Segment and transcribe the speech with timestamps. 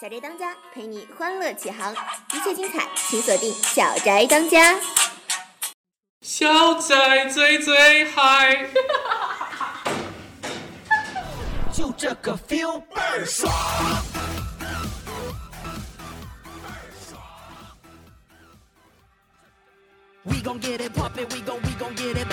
[0.00, 1.92] 小宅当家陪你欢乐启航，
[2.32, 4.78] 一切精彩请锁定小宅当家。
[6.20, 8.68] 小宅最最嗨，
[11.72, 13.52] 就这个 feel 倍儿爽。
[20.22, 22.28] We gon' get it poppin', we gon' we gon' get it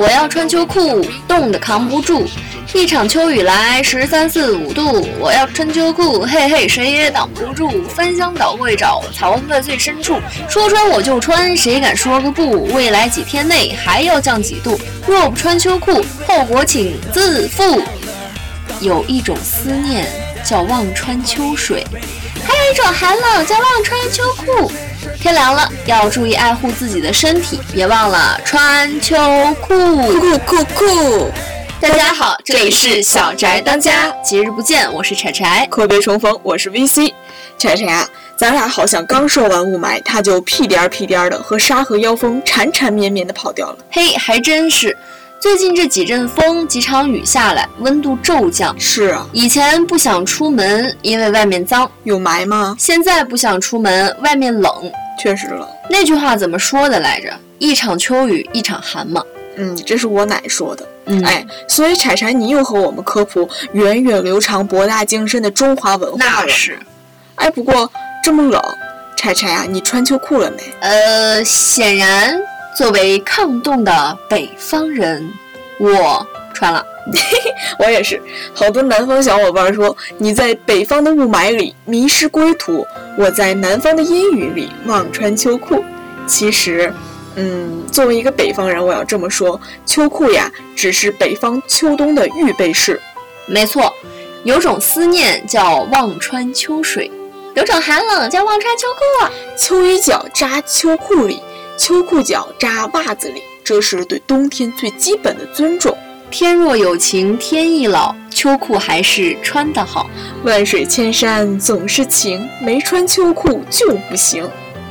[0.00, 2.26] 我要穿秋裤，冻得扛不住。
[2.72, 7.84] 一场秋雨来，十三四五度，我要穿秋裤，嘿嘿，谁也挡不住。
[7.94, 10.18] 翻箱倒柜找藏在最深处，
[10.48, 12.64] 说穿我就穿，谁敢说个不？
[12.72, 17.82] 未来几天内还要降几度，若不穿秋裤，后果请自负。
[18.80, 20.06] 有一种思念
[20.42, 21.86] 叫忘穿秋水，
[22.42, 24.72] 还有一种寒冷叫忘穿秋裤。
[25.18, 29.16] 天凉了，要注意爱护自己的身体，别忘了穿秋
[29.60, 29.74] 裤。
[30.18, 31.30] 酷酷酷！
[31.80, 35.66] 大家好，这里是小宅当家，几日不见，我是柴柴。
[35.70, 37.12] 阔别重逢，我是 VC。
[37.58, 43.78] 柴柴啊，咱俩好像刚说完雾霾，他就屁颠儿屁颠儿的和沙河妖风缠缠绵绵的跑掉了。
[43.90, 44.96] 嘿，还真是。
[45.40, 48.78] 最近这几阵风、几场雨下来，温度骤降。
[48.78, 52.76] 是啊，以前不想出门，因为外面脏；有霾吗？
[52.78, 54.70] 现在不想出门，外面冷。
[55.18, 55.66] 确实冷。
[55.88, 57.32] 那句话怎么说的来着？
[57.58, 59.24] 一场秋雨一场寒嘛。
[59.56, 60.86] 嗯，这是我奶说的。
[61.06, 66.44] 嗯，哎，所以柴柴，你又和我们科普源远流长、博大精深的中华文化了。
[66.46, 66.78] 那是。
[67.36, 67.90] 哎，不过
[68.22, 68.62] 这么冷，
[69.16, 70.58] 柴柴啊，你穿秋裤了没？
[70.80, 72.38] 呃，显然
[72.80, 75.30] 作为抗冻的北方人，
[75.78, 76.82] 我穿了。
[77.78, 78.18] 我也是，
[78.54, 82.86] 好多南方小伙伴说你在北方的雾霾里迷失归途，
[83.18, 85.84] 我在南方的阴雨里忘穿秋裤。
[86.26, 86.90] 其实，
[87.34, 92.98] 嗯，作为一个北方人，我要这么说，秋裤呀，只是北方秋冬的预备式。
[93.44, 93.92] 没错，
[94.42, 97.10] 有种思念叫忘穿秋水，
[97.52, 99.30] 有种寒冷叫忘穿秋裤啊。
[99.58, 101.42] 秋衣脚扎秋裤里，
[101.80, 105.96] 秋裤脚扎袜子里，这是对冬天最基本的尊重。
[106.30, 110.10] 天若有情天亦老，秋裤还是穿得好。
[110.44, 114.46] 万水千山总是情，没穿秋裤就不行。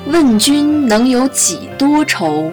[0.07, 2.51] 问君能有几多愁？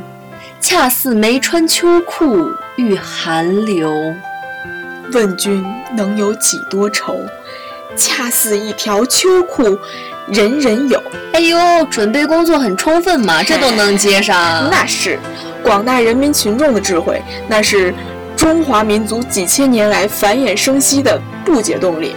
[0.60, 3.91] 恰似没穿秋裤遇寒流。
[5.14, 5.64] 问君
[5.97, 7.18] 能有几多愁？
[7.97, 9.78] 恰似一条秋裤，
[10.32, 11.03] 人人有。
[11.32, 14.69] 哎呦，准备工作很充分嘛，这都能接上。
[14.70, 15.19] 那是
[15.62, 17.92] 广大人民群众的智慧，那是
[18.36, 22.15] 中华民族几千年来繁衍生息的不竭动力。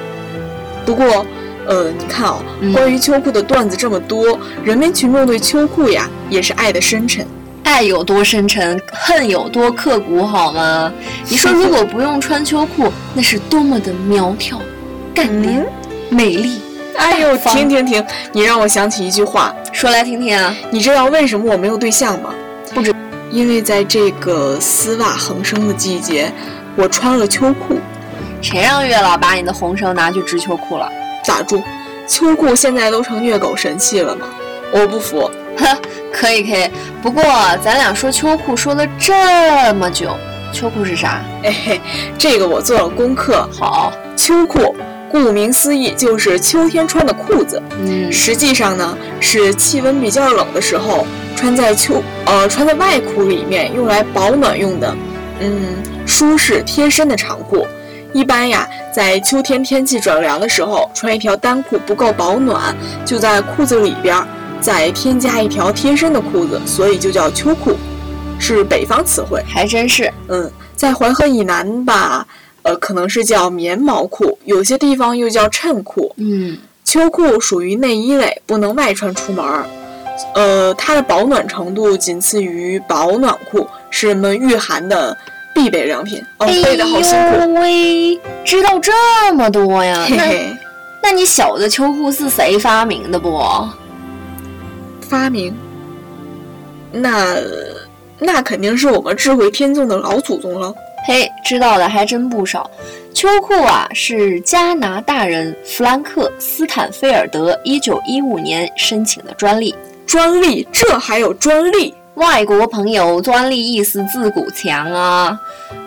[0.85, 1.25] 不过，
[1.67, 7.25] 呃，你看啊、嗯关于秋裤的段子这么多，人民群众对秋裤呀也是爱的深沉。
[7.63, 10.91] 爱有多深沉，恨有多刻骨，好吗？
[11.27, 14.59] 你说，如果不用穿秋裤，那是多么的苗条、
[15.13, 15.65] 干练、
[16.09, 16.59] 美丽。
[17.01, 18.05] 哎呦，停停停！
[18.33, 20.53] 你让我想起一句话，说来听听啊。
[20.69, 22.33] 你知道为什么我没有对象吗？
[22.73, 22.93] 不知，
[23.31, 26.29] 因为在这个丝袜横生的季节，
[26.75, 27.79] 我穿了秋裤。
[28.41, 30.91] 谁让月老把你的红绳拿去织秋裤了？
[31.25, 31.63] 打住，
[32.05, 34.25] 秋裤现在都成虐狗神器了吗？
[34.73, 35.31] 我不服。
[35.57, 35.77] 呵，
[36.11, 36.69] 可以可以。
[37.01, 37.23] 不过
[37.63, 40.17] 咱俩说秋裤说了这么久，
[40.51, 41.21] 秋裤是啥？
[41.41, 41.81] 嘿嘿，
[42.17, 43.47] 这个我做了功课。
[43.57, 44.75] 好，秋裤，
[45.11, 47.61] 顾名思义就是秋天穿的裤子。
[47.79, 51.05] 嗯，实际上呢，是气温比较冷的时候
[51.35, 54.95] 穿在秋呃穿在外裤里面用来保暖用的，
[55.39, 55.75] 嗯，
[56.05, 57.65] 舒适贴身的长裤。
[58.11, 62.75] 一般呀，在秋天天气转凉的时候，穿一条单裤不够保暖，
[63.05, 64.27] 就在裤子里边儿
[64.59, 67.77] 再添加一条贴身的裤子，所以就叫秋裤，
[68.39, 69.43] 是北方词汇。
[69.47, 70.11] 还真是。
[70.27, 72.25] 嗯，在淮河以南吧，
[72.69, 76.13] 呃，可能是叫棉毛裤，有些地方又叫衬裤。
[76.17, 79.65] 嗯，秋裤属于内衣类，不能外穿出门儿。
[80.35, 85.17] 呃，它的保暖程度仅次于保暖裤，是人们御寒的
[85.55, 86.21] 必备良品。
[86.37, 90.05] 哦，背的好辛苦，喂，知道这么多呀？
[90.07, 90.57] 那嘿嘿。
[91.01, 93.41] 那你晓得秋裤是谁发明的不？
[95.01, 95.57] 发明，
[96.91, 97.35] 那
[98.19, 100.71] 那肯定是我们智慧天纵的老祖宗了。
[101.05, 102.69] 嘿，知道的还真不少。
[103.13, 109.73] 秋裤啊，是加拿大人弗兰克·斯坦菲尔德一九一五年申请的专利。
[110.05, 111.93] 专利，这还有专利？
[112.15, 115.39] 外国朋友专利意思自古强啊。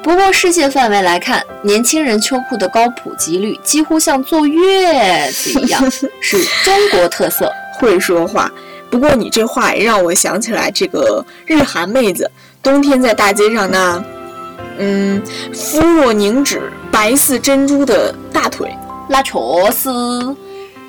[0.02, 7.52] 不过世界范围来看，年轻人秋裤的高普及率几乎像坐月子一样， 是中国特色。
[7.78, 8.50] 会说话，
[8.90, 12.30] 不过你这话也让我想起来这个日韩妹子，
[12.62, 14.02] 冬天在大街上那，
[14.78, 15.22] 嗯，
[15.52, 18.74] 肤若凝脂、白似珍珠的大腿。
[19.08, 19.38] 那确
[19.70, 19.90] 实，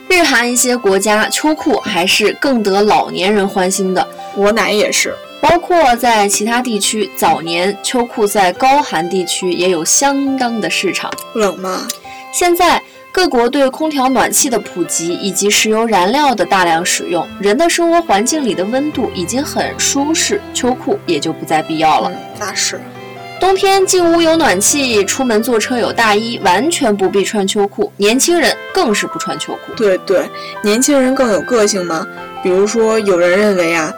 [0.07, 4.07] 日韩一些国家秋裤还是更得老年人欢心的。
[4.35, 11.11] 我奶也是，包括在其他地区，早年秋裤在高寒地区也有相当的市场。
[11.35, 11.87] 冷吗？
[12.31, 12.81] 现在
[13.11, 22.09] 各国对空调暖气的普及以及石油燃料的大量使用，人的生活环境里的温度已经很舒适，秋裤也就不再必要了。
[22.11, 22.81] 嗯，那是。
[23.43, 27.91] 冬天进屋有暖气，出门坐车有大衣，完全不必穿秋裤。
[27.97, 29.73] 年轻人更是不穿秋裤。
[29.75, 30.29] 对对，
[30.63, 32.07] 年轻人更有个性吗？
[32.41, 33.93] 比如说，有人认为啊，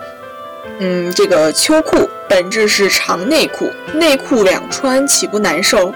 [0.80, 5.94] 嗯，这个秋裤本质是长内裤，内裤两穿岂不难受？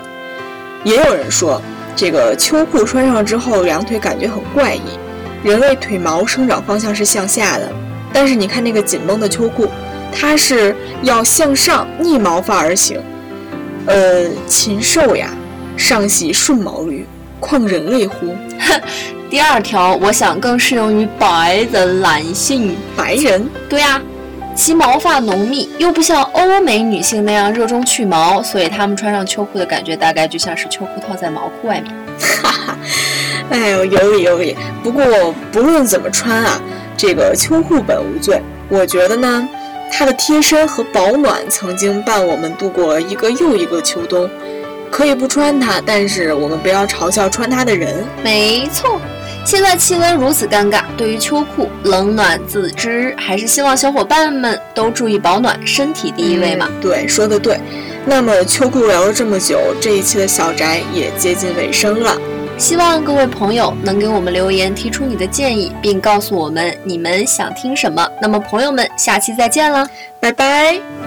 [0.84, 1.60] 也有人说，
[1.95, 4.81] 这个秋裤穿上之后，两腿感觉很怪异。
[5.42, 7.68] 人类腿毛生长方向是向下的，
[8.13, 9.68] 但是你看那个紧绷的秋裤，
[10.12, 13.02] 它是要向上逆毛发而行。
[13.90, 15.32] 呃，禽兽呀，
[15.76, 17.08] 上喜顺毛驴，
[17.40, 18.36] 况人类乎？
[19.32, 22.76] 第二条，我想更适用于白人男性。
[22.96, 23.50] 白人？
[23.68, 24.00] 对呀、
[24.56, 31.92] 其毛发浓密，又不像欧美女性那样热衷去毛，所以她们穿上秋裤的感觉大概就像是秋裤套在毛裤外面。
[32.44, 32.78] 哈哈，
[33.50, 34.56] 哎呦，有理有理。
[34.84, 36.62] 不过不论怎么穿啊，
[36.96, 38.40] 这个秋裤本无罪。
[38.68, 39.50] 我觉得呢，
[39.92, 44.30] 它的贴身和保暖曾经伴我们度过一个又一个秋冬。
[44.92, 48.04] 可以不穿它，但是我们不要嘲笑穿它的人。
[48.24, 49.00] 没错，
[49.46, 56.68] 现在气温如此尴尬，对于秋裤冷暖自知，还是希望小伙伴们都注意保暖，身体第一位嘛。
[56.72, 57.60] 嗯对，说的对。
[58.04, 62.20] 那么秋裤聊了这么久，这一期的小宅也接近尾声了。
[62.60, 68.06] 希望各位朋友能给我们留言，提出你的建议，并告诉我们你们想听什么。
[68.22, 69.88] 那么，朋友们，下期再见了！
[70.20, 70.99] 拜拜。